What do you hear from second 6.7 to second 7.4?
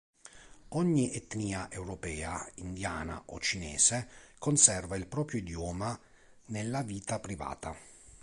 vita